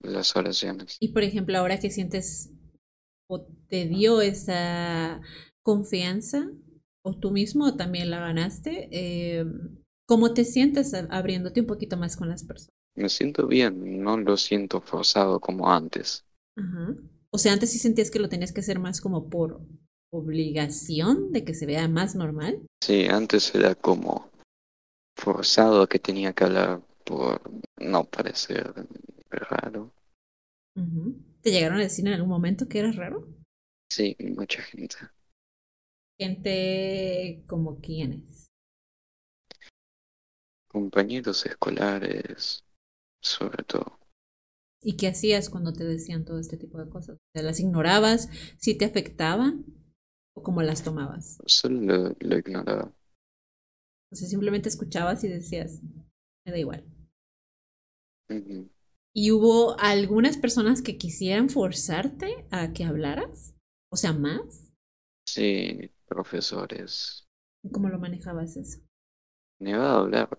[0.00, 0.98] las oraciones.
[1.00, 2.50] Y por ejemplo, ahora que sientes
[3.28, 5.20] o te dio esa
[5.62, 6.48] confianza,
[7.06, 9.46] o tú mismo también la ganaste, eh,
[10.06, 12.72] ¿cómo te sientes abriéndote un poquito más con las personas?
[12.96, 16.24] Me siento bien, no lo siento forzado como antes.
[17.30, 19.60] O sea, antes sí sentías que lo tenías que hacer más como por
[20.12, 22.66] obligación de que se vea más normal.
[22.82, 24.28] Sí, antes era como
[25.16, 27.40] forzado que tenía que hablar por
[27.76, 28.74] no parecer
[29.30, 29.92] raro.
[31.40, 33.28] ¿Te llegaron a decir en algún momento que eras raro?
[33.88, 34.96] Sí, mucha gente.
[36.18, 38.48] Gente como quiénes.
[40.68, 42.64] Compañeros escolares,
[43.22, 43.98] sobre todo.
[44.82, 47.18] ¿Y qué hacías cuando te decían todo este tipo de cosas?
[47.34, 48.28] ¿Te las ignorabas?
[48.58, 49.64] ¿Si te afectaban?
[50.34, 51.38] ¿O cómo las tomabas?
[51.46, 52.92] Solo lo, ignoraba.
[54.12, 55.82] O sea, simplemente escuchabas y decías,
[56.44, 56.84] me da igual.
[59.14, 63.54] ¿Y hubo algunas personas que quisieran forzarte a que hablaras?
[63.90, 64.72] O sea, más.
[65.26, 67.26] Sí, profesores.
[67.72, 68.80] ¿Cómo lo manejabas eso?
[69.58, 70.38] Iba a hablar,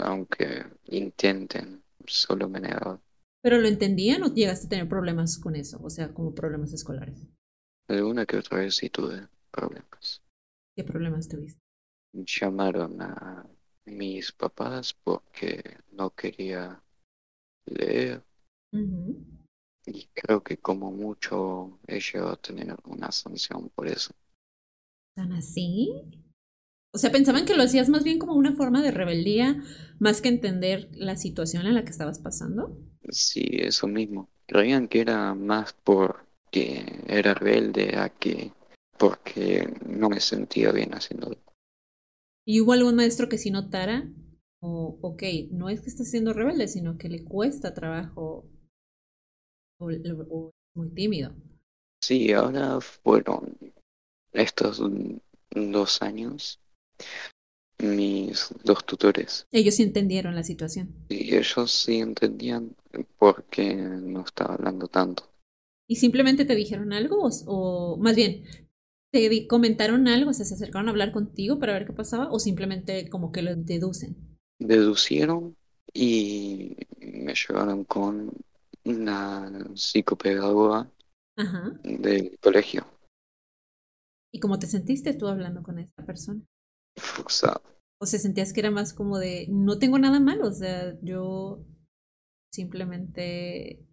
[0.00, 3.00] aunque intenten, solo me negaba.
[3.42, 5.80] ¿Pero lo entendían o llegaste a tener problemas con eso?
[5.82, 7.26] O sea, como problemas escolares.
[7.88, 10.22] Alguna que otra vez sí tuve problemas.
[10.76, 11.60] ¿Qué problemas tuviste?
[12.12, 13.46] Llamaron a
[13.86, 16.80] mis papás porque no quería
[17.66, 18.22] leer.
[19.86, 24.14] Y creo que como mucho he llegado a tener una sanción por eso.
[25.14, 25.90] ¿Tan así?
[26.92, 29.62] O sea, pensaban que lo hacías más bien como una forma de rebeldía,
[29.98, 32.78] más que entender la situación en la que estabas pasando.
[33.10, 34.28] Sí, eso mismo.
[34.46, 38.52] Creían que era más porque era rebelde a que
[38.98, 41.38] porque no me sentía bien haciéndolo.
[42.46, 44.08] ¿Y hubo algún maestro que sí notara?
[44.60, 48.48] O, ok, no es que esté siendo rebelde, sino que le cuesta trabajo
[49.78, 49.86] o,
[50.30, 51.34] o muy tímido.
[52.02, 53.56] Sí, ahora fueron
[54.32, 54.82] estos
[55.50, 56.60] dos años
[57.82, 59.46] mis dos tutores.
[59.50, 60.94] Ellos sí entendieron la situación.
[61.08, 62.76] Y ellos sí entendían
[63.18, 65.24] por qué no estaba hablando tanto.
[65.88, 67.28] ¿Y simplemente te dijeron algo?
[67.46, 68.44] O, más bien,
[69.10, 70.30] ¿te comentaron algo?
[70.30, 72.30] O sea, ¿se acercaron a hablar contigo para ver qué pasaba?
[72.30, 74.38] ¿O simplemente como que lo deducen?
[74.58, 75.56] Deducieron
[75.92, 78.32] y me llevaron con
[78.84, 80.88] una psicopedagoga
[81.82, 82.86] del colegio.
[84.32, 86.42] ¿Y cómo te sentiste tú hablando con esta persona?
[88.00, 91.64] O sea, sentías que era más como de, no tengo nada malo, o sea, yo
[92.52, 93.86] simplemente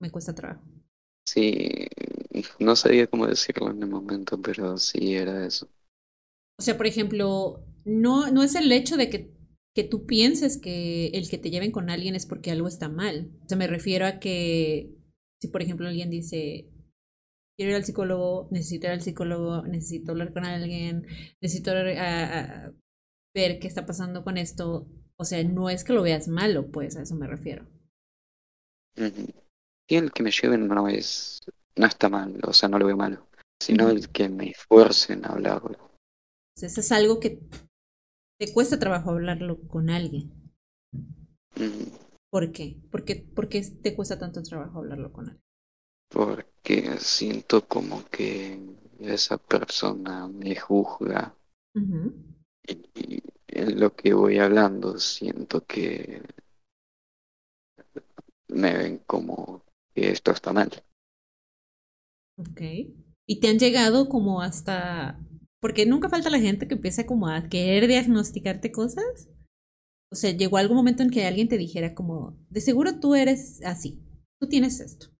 [0.00, 0.64] me cuesta trabajo.
[1.26, 1.86] Sí,
[2.58, 5.68] no sabía cómo decirlo en el momento, pero sí era eso.
[6.58, 9.32] O sea, por ejemplo, no, no es el hecho de que,
[9.74, 13.30] que tú pienses que el que te lleven con alguien es porque algo está mal.
[13.44, 14.94] O sea, me refiero a que
[15.40, 16.71] si, por ejemplo, alguien dice,
[17.56, 21.06] quiero ir al psicólogo, necesito ir al psicólogo, necesito hablar con alguien,
[21.40, 24.86] necesito ver qué está pasando con esto.
[25.16, 27.66] O sea, no es que lo veas malo, pues a eso me refiero.
[28.96, 31.40] Y el que me lleven no es,
[31.76, 33.28] no está mal, o sea, no lo veo malo,
[33.60, 35.78] sino el que me esfuercen a hablarlo.
[35.78, 37.40] O eso es algo que
[38.38, 40.32] te cuesta trabajo hablarlo con alguien.
[42.30, 42.80] ¿Por qué?
[42.90, 43.16] ¿Por qué?
[43.16, 45.51] ¿Por qué te cuesta tanto trabajo hablarlo con alguien?
[46.12, 48.58] Porque siento como que
[49.00, 51.34] esa persona me juzga
[52.66, 56.22] y, en lo que voy hablando siento que
[58.48, 59.62] me ven como
[59.94, 60.70] que esto está mal.
[62.38, 62.60] Ok.
[63.26, 65.18] ¿Y te han llegado como hasta...
[65.60, 69.28] Porque nunca falta la gente que empieza como a querer diagnosticarte cosas?
[70.10, 73.62] O sea, llegó algún momento en que alguien te dijera como, de seguro tú eres
[73.64, 74.02] así,
[74.40, 75.11] tú tienes esto.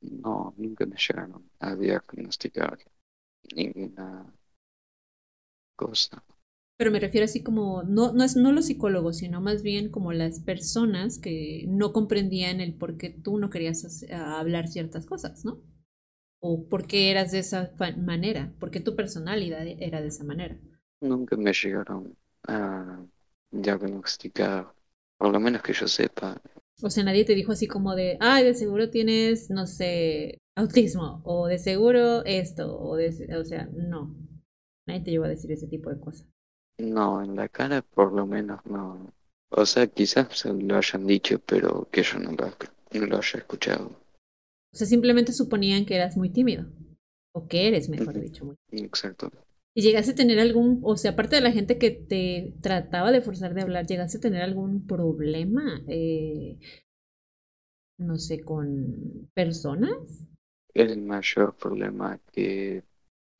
[0.00, 2.78] No, nunca me llegaron a diagnosticar
[3.56, 4.32] ninguna
[5.76, 6.22] cosa.
[6.78, 10.12] Pero me refiero así como, no, no es no los psicólogos, sino más bien como
[10.12, 15.62] las personas que no comprendían el por qué tú no querías hablar ciertas cosas, ¿no?
[16.40, 20.58] O por qué eras de esa manera, por qué tu personalidad era de esa manera.
[21.00, 22.16] Nunca me llegaron
[22.48, 23.04] a
[23.50, 24.72] diagnosticar,
[25.16, 26.40] por lo menos que yo sepa,
[26.82, 31.22] o sea, nadie te dijo así como de, ay, de seguro tienes, no sé, autismo,
[31.24, 33.08] o de seguro esto, o de,
[33.38, 34.14] o sea, no.
[34.86, 36.26] Nadie te llevó a decir ese tipo de cosas.
[36.78, 39.12] No, en la cara por lo menos no.
[39.50, 42.52] O sea, quizás lo hayan dicho, pero que yo no lo,
[42.92, 43.86] no lo haya escuchado.
[44.72, 46.66] O sea, simplemente suponían que eras muy tímido.
[47.32, 48.44] O que eres, mejor dicho.
[48.44, 49.30] Muy Exacto.
[49.76, 53.20] ¿Y llegaste a tener algún, o sea, aparte de la gente que te trataba de
[53.20, 56.56] forzar de hablar, llegaste a tener algún problema, eh,
[57.98, 60.24] no sé, con personas?
[60.72, 62.84] El mayor problema que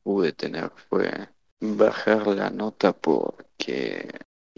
[0.02, 1.10] pude tener fue
[1.58, 4.06] bajar la nota porque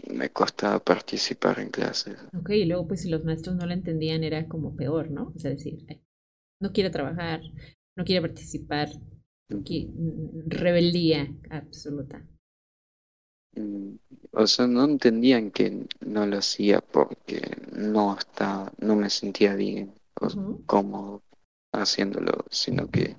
[0.09, 2.17] me costaba participar en clases.
[2.37, 5.31] Ok, y luego pues si los maestros no la entendían era como peor, ¿no?
[5.33, 5.85] O sea, decir,
[6.61, 7.39] no quiere trabajar,
[7.97, 8.89] no quiere participar,
[9.49, 12.23] rebeldía absoluta.
[13.55, 13.95] Mm,
[14.31, 19.93] o sea, no entendían que no lo hacía porque no estaba, no me sentía bien
[20.65, 21.23] como
[21.71, 23.15] haciéndolo, sino que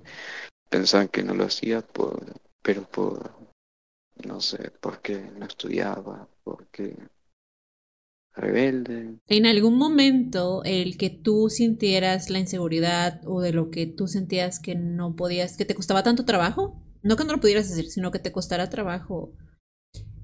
[0.69, 3.33] pensaban que no lo hacía por, pero por,
[4.27, 6.97] no sé, porque no estudiaba, porque
[8.35, 9.17] rebelde.
[9.27, 14.61] En algún momento el que tú sintieras la inseguridad o de lo que tú sentías
[14.61, 18.11] que no podías, que te costaba tanto trabajo, no que no lo pudieras hacer, sino
[18.11, 19.33] que te costara trabajo,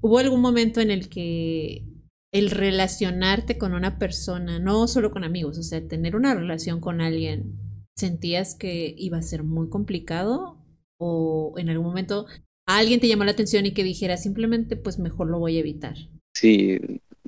[0.01, 1.85] ¿hubo algún momento en el que
[2.31, 7.01] el relacionarte con una persona, no solo con amigos, o sea, tener una relación con
[7.01, 7.57] alguien,
[7.95, 10.57] ¿sentías que iba a ser muy complicado?
[10.99, 12.25] ¿O en algún momento
[12.67, 15.95] alguien te llamó la atención y que dijera simplemente, pues mejor lo voy a evitar?
[16.33, 16.79] Sí,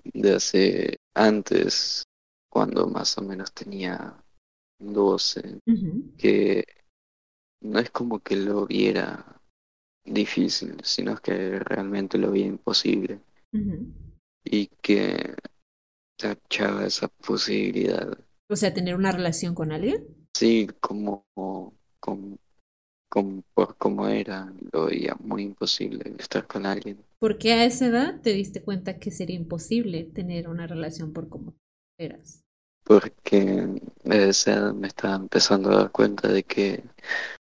[0.03, 2.03] de hace antes,
[2.49, 4.15] cuando más o menos tenía
[4.79, 5.59] 12,
[6.17, 6.65] que
[7.61, 9.41] no es como que lo viera
[10.05, 13.19] difícil, sino que realmente lo vi imposible.
[14.43, 15.35] Y que
[16.17, 18.17] tachaba esa posibilidad.
[18.49, 20.27] O sea, tener una relación con alguien.
[20.35, 21.25] Sí, como,
[21.99, 22.37] como,
[23.09, 27.03] como por cómo era, lo veía muy imposible estar con alguien.
[27.19, 31.27] ¿Por qué a esa edad te diste cuenta que sería imposible tener una relación por
[31.27, 31.53] cómo
[31.99, 32.45] eras?
[32.85, 33.67] Porque
[34.09, 36.83] a esa edad me estaba empezando a dar cuenta de que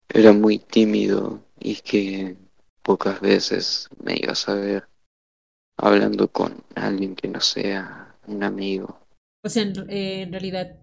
[0.07, 2.37] era muy tímido y que
[2.83, 4.87] pocas veces me iba a saber
[5.77, 8.97] hablando con alguien que no sea un amigo.
[9.43, 10.79] O sea, en, en realidad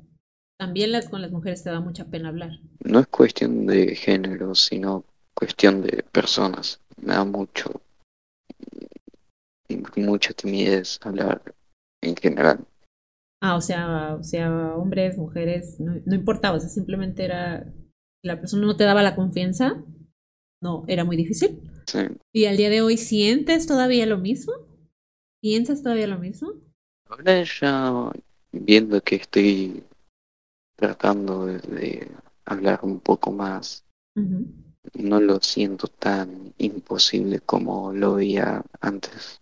[0.58, 2.50] también las, con las mujeres te da mucha pena hablar.
[2.84, 6.78] No es cuestión de género, sino cuestión de personas.
[7.00, 7.80] Me da mucho,
[9.96, 11.54] mucha timidez hablar
[12.02, 12.66] en general.
[13.40, 17.72] Ah, o sea, o sea, hombres, mujeres, no, no importaba, o sea, simplemente era,
[18.22, 19.82] la persona no te daba la confianza,
[20.62, 21.60] no, era muy difícil.
[21.86, 21.98] Sí.
[22.32, 24.52] ¿Y al día de hoy sientes todavía lo mismo?
[25.40, 26.52] ¿Piensas todavía lo mismo?
[27.08, 28.12] Ahora ya
[28.52, 29.82] viendo que estoy
[30.76, 32.08] tratando de, de
[32.44, 33.84] hablar un poco más,
[34.94, 39.41] no lo siento tan imposible como lo veía antes.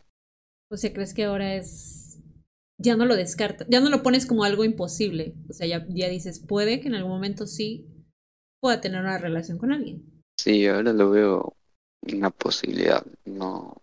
[0.70, 2.20] O sea, ¿crees que ahora es...
[2.78, 5.34] ya no lo descartas, ya no lo pones como algo imposible?
[5.48, 7.86] O sea, ya, ya dices, puede que en algún momento sí
[8.60, 10.22] pueda tener una relación con alguien.
[10.38, 11.56] Sí, ahora lo veo
[12.12, 13.76] una posibilidad, no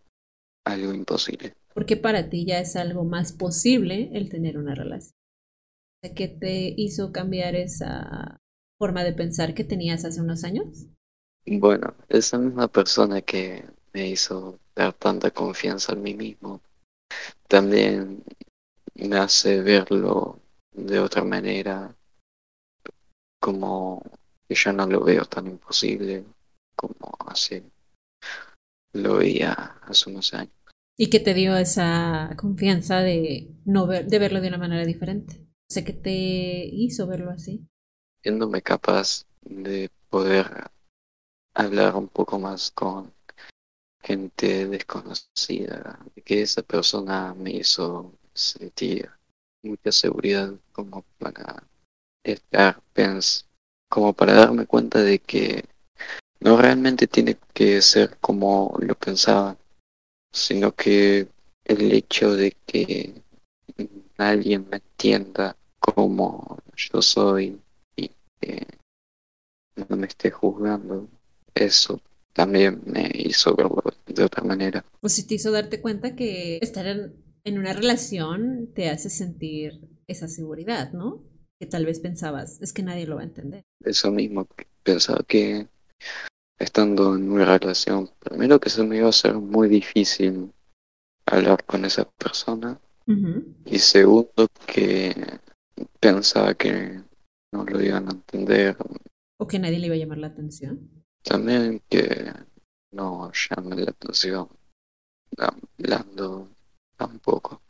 [0.66, 1.54] algo imposible.
[1.74, 5.14] Porque para ti ya es algo más posible el tener una relación.
[6.16, 8.38] ¿Qué te hizo cambiar esa
[8.80, 10.88] forma de pensar que tenías hace unos años?
[11.46, 16.62] Bueno, esa misma persona que me hizo dar tanta confianza en mí mismo,
[17.48, 18.24] también
[18.96, 20.40] me hace verlo
[20.72, 21.96] de otra manera,
[23.40, 24.04] como
[24.48, 26.26] que ya no lo veo tan imposible
[26.76, 27.64] como hace
[28.94, 30.54] lo veía hace unos años.
[30.98, 35.46] ¿Y qué te dio esa confianza de no ver, de verlo de una manera diferente?
[35.70, 37.68] O sea, ¿qué te hizo verlo así?
[38.24, 40.72] Siéndome capaz de poder
[41.54, 43.14] hablar un poco más con
[44.02, 49.10] gente desconocida, que esa persona me hizo sentir
[49.64, 51.64] mucha seguridad como para
[52.24, 53.48] estar pens
[53.90, 55.66] como para darme cuenta de que
[56.40, 59.58] no realmente tiene que ser como lo pensaba,
[60.32, 61.28] sino que
[61.66, 63.22] el hecho de que
[64.18, 67.60] alguien me entienda como yo soy
[67.96, 68.68] y que
[69.76, 71.08] no me esté juzgando,
[71.56, 72.02] eso
[72.38, 74.86] también me hizo verlo de otra manera.
[75.02, 79.82] Pues si te hizo darte cuenta que estar en, en una relación te hace sentir
[80.08, 81.24] esa seguridad, ¿no?
[81.60, 83.64] Que tal vez pensabas, es que nadie lo va a entender.
[83.84, 84.48] Eso mismo,
[84.84, 85.68] pensaba que
[86.60, 90.52] estando en una relación, primero que se me iba a hacer muy difícil
[91.26, 92.80] hablar con esa persona
[93.66, 95.16] y segundo que
[96.00, 97.02] pensaba que
[97.52, 98.78] no lo iban a entender,
[99.40, 100.97] O que nadie le iba a llamar la atención.
[101.28, 102.34] También que
[102.92, 104.50] no llame la atención
[105.38, 106.50] hablando
[106.98, 107.62] tampoco.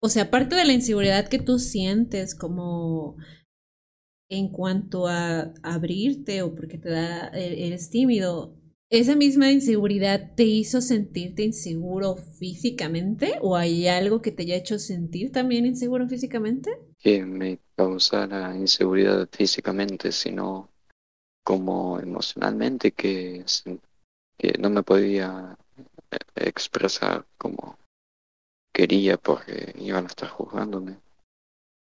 [0.00, 3.16] O sea, aparte de la inseguridad que tú sientes como
[4.28, 8.56] en cuanto a abrirte o porque te da, e- eres tímido,
[8.90, 13.34] ¿esa misma inseguridad te hizo sentirte inseguro físicamente?
[13.42, 16.70] ¿O hay algo que te haya hecho sentir también inseguro físicamente?
[16.98, 20.71] que me causara inseguridad físicamente, sino
[21.44, 23.44] como emocionalmente que,
[24.38, 25.56] que no me podía
[26.10, 27.78] eh, expresar como
[28.72, 30.98] quería porque iban a estar juzgándome.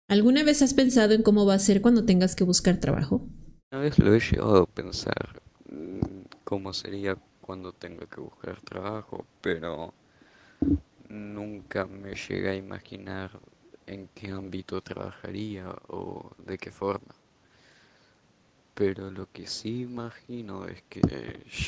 [0.10, 3.28] ¿Alguna vez has pensado en cómo va a ser cuando tengas que buscar trabajo?
[3.72, 9.26] Una vez lo he llegado a pensar mm, cómo sería cuando tenga que buscar trabajo,
[9.42, 9.94] pero
[11.10, 13.32] nunca me llegué a imaginar
[13.86, 17.16] en qué ámbito trabajaría o de qué forma.
[18.78, 21.02] Pero lo que sí imagino es que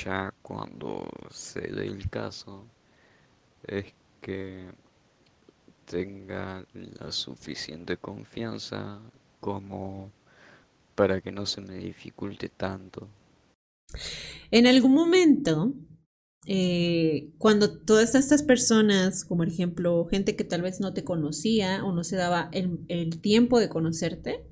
[0.03, 2.67] ya cuando se dé el caso
[3.65, 3.85] es
[4.21, 4.69] que
[5.85, 8.99] tenga la suficiente confianza
[9.39, 10.11] como
[10.93, 13.07] para que no se me dificulte tanto.
[14.51, 15.73] En algún momento
[16.45, 21.83] eh, cuando todas estas personas, como por ejemplo gente que tal vez no te conocía
[21.83, 24.45] o no se daba el, el tiempo de conocerte,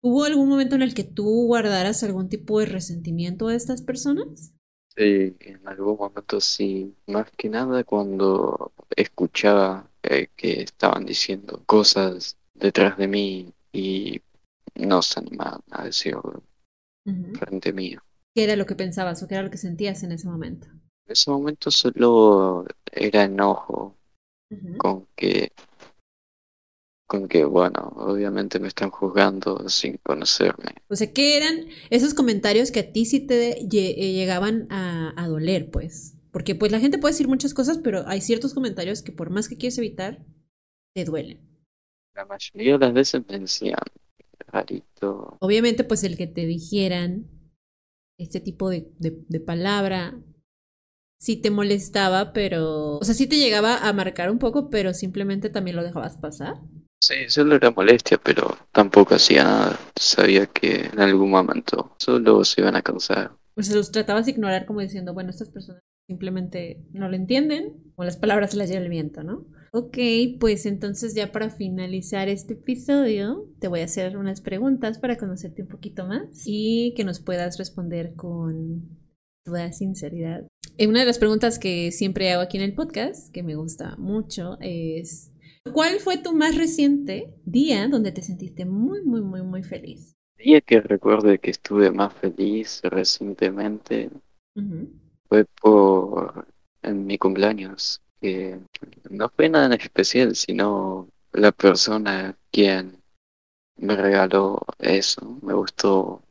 [0.00, 4.52] ¿hubo algún momento en el que tú guardaras algún tipo de resentimiento a estas personas?
[4.96, 12.36] Sí, en algún momento sí, más que nada cuando escuchaba eh, que estaban diciendo cosas
[12.54, 14.20] detrás de mí y
[14.74, 16.42] no se animaban a decirlo
[17.34, 18.02] frente mío.
[18.34, 20.68] ¿Qué era lo que pensabas o qué era lo que sentías en ese momento?
[21.06, 23.96] En ese momento solo era enojo
[24.76, 25.52] con que
[27.08, 30.74] con que, bueno, obviamente me están juzgando sin conocerme.
[30.88, 35.26] O sea, ¿qué eran esos comentarios que a ti sí te eh, llegaban a, a,
[35.26, 36.16] doler, pues?
[36.30, 39.48] Porque pues la gente puede decir muchas cosas, pero hay ciertos comentarios que por más
[39.48, 40.22] que quieres evitar,
[40.94, 41.40] te duelen.
[42.14, 43.78] La mayoría de las veces me decían,
[44.46, 45.38] rarito.
[45.40, 47.26] Obviamente, pues el que te dijeran
[48.18, 50.22] este tipo de, de, de palabra
[51.18, 52.98] sí te molestaba, pero...
[52.98, 56.60] O sea, sí te llegaba a marcar un poco, pero simplemente también lo dejabas pasar.
[57.00, 59.78] Sí, solo era molestia, pero tampoco hacía nada.
[59.96, 63.32] Sabía que en algún momento solo se iban a cansar.
[63.54, 68.04] Pues los tratabas de ignorar como diciendo, bueno, estas personas simplemente no lo entienden o
[68.04, 69.46] las palabras se las lleva el viento, ¿no?
[69.72, 69.98] Ok,
[70.40, 75.62] pues entonces ya para finalizar este episodio te voy a hacer unas preguntas para conocerte
[75.62, 78.98] un poquito más y que nos puedas responder con
[79.44, 80.46] toda sinceridad.
[80.78, 83.96] Eh, una de las preguntas que siempre hago aquí en el podcast, que me gusta
[83.98, 85.32] mucho, es
[85.72, 90.14] ¿Cuál fue tu más reciente día donde te sentiste muy, muy, muy, muy feliz?
[90.38, 94.10] día que recuerde que estuve más feliz recientemente
[95.28, 96.46] fue por
[96.82, 98.58] en mi cumpleaños, que
[99.10, 103.02] no fue nada en especial, sino la persona quien
[103.76, 106.22] me regaló eso, me gustó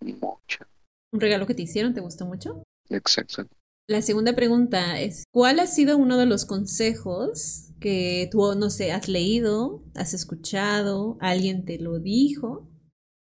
[0.00, 0.64] mucho.
[1.12, 2.62] ¿Un regalo que te hicieron te gustó mucho?
[2.88, 3.46] Exacto.
[3.90, 8.92] La segunda pregunta es, ¿cuál ha sido uno de los consejos que tú, no sé,
[8.92, 12.70] has leído, has escuchado, alguien te lo dijo,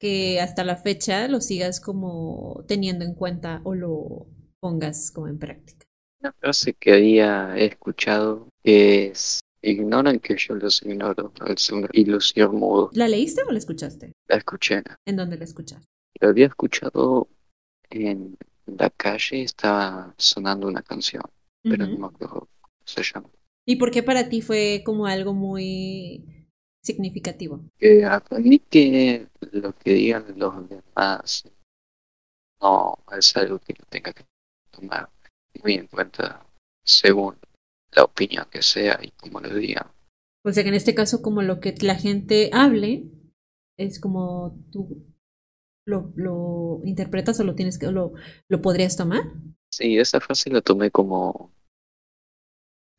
[0.01, 4.27] que hasta la fecha lo sigas como teniendo en cuenta o lo
[4.59, 5.87] pongas como en práctica?
[6.21, 12.91] Una frase que había escuchado es, ignoran que yo los ignoro, al ser ilusión mudo.
[12.95, 14.11] ¿La leíste o la escuchaste?
[14.27, 14.83] La escuché.
[15.07, 15.87] ¿En dónde la escuchaste?
[16.21, 17.29] La había escuchado
[17.89, 18.37] en
[18.79, 21.23] la calle estaba sonando una canción,
[21.63, 23.31] pero no me acuerdo cómo se llama.
[23.67, 26.49] ¿Y por qué para ti fue como algo muy
[26.83, 27.61] significativo?
[27.79, 31.45] Que aprendí que lo que digan los demás
[32.61, 34.25] no es algo que yo tenga que
[34.71, 35.09] tomar
[35.63, 36.47] muy en cuenta
[36.85, 37.37] según
[37.93, 39.87] la opinión que sea y como lo digan.
[40.45, 43.05] O sea que en este caso como lo que la gente hable
[43.77, 45.10] es como tú
[45.87, 48.13] lo, lo interpretas o lo tienes que lo,
[48.49, 49.23] lo podrías tomar?
[49.73, 51.53] Sí, esa frase la tomé como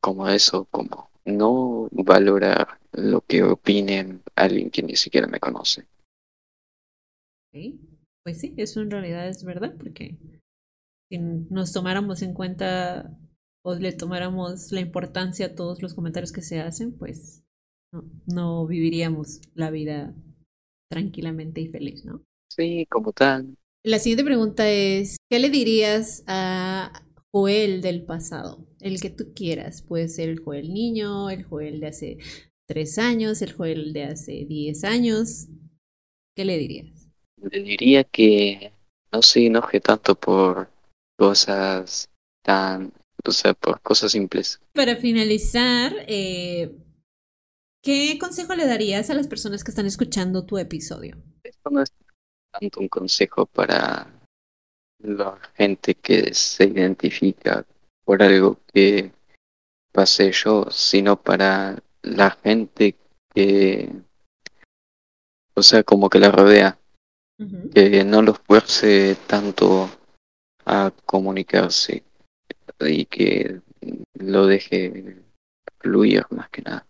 [0.02, 5.86] como eso, como no valorar lo que opinen alguien que ni siquiera me conoce.
[8.24, 10.16] Pues sí, eso en realidad es verdad, porque
[11.10, 13.16] si nos tomáramos en cuenta
[13.64, 17.44] o le tomáramos la importancia a todos los comentarios que se hacen, pues
[17.92, 20.14] no, no viviríamos la vida
[20.90, 22.22] tranquilamente y feliz, ¿no?
[22.54, 23.56] Sí, como tal.
[23.82, 28.66] La siguiente pregunta es, ¿qué le dirías a Joel del pasado?
[28.80, 29.80] El que tú quieras.
[29.80, 32.18] Puede ser el Joel niño, el Joel de hace
[32.68, 35.48] tres años, el Joel de hace diez años.
[36.36, 37.10] ¿Qué le dirías?
[37.40, 38.72] Le diría que
[39.10, 40.68] no se enoje tanto por
[41.18, 42.10] cosas
[42.42, 42.92] tan,
[43.24, 44.60] o sea, por cosas simples.
[44.74, 46.70] Para finalizar, eh,
[47.82, 51.16] ¿qué consejo le darías a las personas que están escuchando tu episodio?
[51.42, 51.92] Esto no es
[52.52, 54.06] tanto un consejo para
[54.98, 57.64] la gente que se identifica
[58.04, 59.10] por algo que
[59.90, 62.96] pasé yo, sino para la gente
[63.34, 63.90] que,
[65.54, 66.78] o sea, como que la rodea,
[67.74, 69.88] que no los fuerce tanto
[70.64, 72.04] a comunicarse
[72.80, 73.60] y que
[74.14, 75.22] lo deje
[75.80, 76.86] fluir más que nada.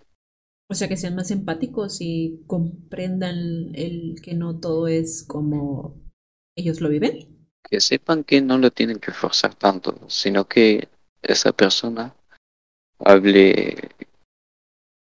[0.73, 6.01] O sea, que sean más empáticos y comprendan el que no todo es como
[6.57, 7.47] ellos lo viven.
[7.63, 10.89] Que sepan que no lo tienen que forzar tanto, sino que
[11.21, 12.17] esa persona
[12.99, 13.91] hable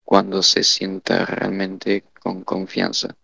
[0.04, 3.16] cuando se sienta realmente con confianza.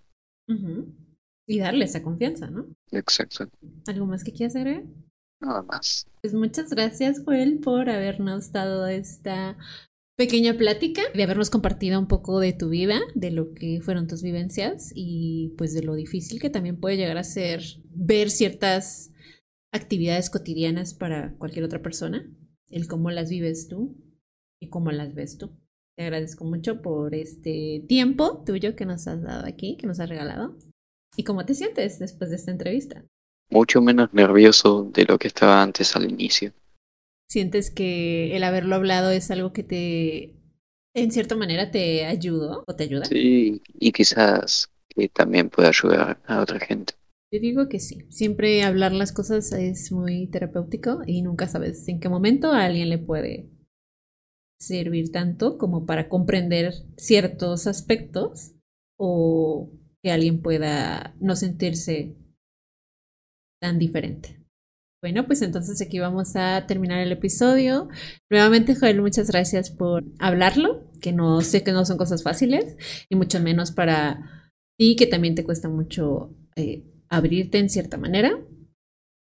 [1.47, 2.67] Y darle esa confianza, ¿no?
[2.91, 3.49] Exacto.
[3.87, 4.83] ¿Algo más que quieras agregar?
[5.41, 6.05] Nada más.
[6.21, 9.57] Pues muchas gracias, Joel, por habernos dado esta
[10.15, 14.23] pequeña plática, de habernos compartido un poco de tu vida, de lo que fueron tus
[14.23, 19.11] vivencias y pues de lo difícil que también puede llegar a ser ver ciertas
[19.73, 22.31] actividades cotidianas para cualquier otra persona.
[22.69, 23.95] el cómo las vives tú
[24.59, 25.51] y cómo las ves tú.
[25.95, 30.09] Te agradezco mucho por este tiempo tuyo que nos has dado aquí, que nos has
[30.09, 30.57] regalado.
[31.15, 33.05] ¿Y cómo te sientes después de esta entrevista?
[33.49, 36.51] Mucho menos nervioso de lo que estaba antes al inicio.
[37.27, 40.35] ¿Sientes que el haberlo hablado es algo que te,
[40.93, 43.05] en cierta manera, te ayudó o te ayuda?
[43.05, 46.93] Sí, y quizás que también pueda ayudar a otra gente.
[47.31, 48.05] Yo digo que sí.
[48.09, 52.89] Siempre hablar las cosas es muy terapéutico y nunca sabes en qué momento a alguien
[52.89, 53.49] le puede
[54.59, 58.53] servir tanto como para comprender ciertos aspectos
[58.97, 59.69] o
[60.01, 62.15] que alguien pueda no sentirse
[63.59, 64.44] tan diferente.
[65.05, 67.89] Bueno, pues entonces aquí vamos a terminar el episodio.
[68.27, 72.75] Nuevamente, Joel, muchas gracias por hablarlo, que no sé que no son cosas fáciles,
[73.07, 78.35] y mucho menos para ti, que también te cuesta mucho eh, abrirte en cierta manera.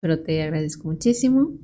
[0.01, 1.59] Pero te agradezco muchísimo.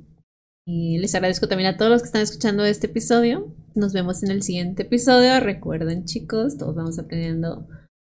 [0.66, 3.54] Y les agradezco también a todos los que están escuchando este episodio.
[3.74, 5.40] Nos vemos en el siguiente episodio.
[5.40, 7.66] Recuerden, chicos, todos vamos aprendiendo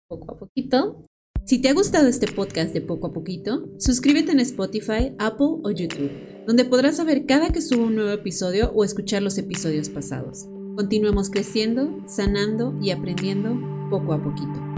[0.09, 1.05] poco a poquito.
[1.45, 5.71] Si te ha gustado este podcast de poco a poquito, suscríbete en Spotify, Apple o
[5.71, 6.13] YouTube,
[6.47, 10.47] donde podrás saber cada que subo un nuevo episodio o escuchar los episodios pasados.
[10.77, 13.59] Continuemos creciendo, sanando y aprendiendo
[13.91, 14.70] poco a poquito.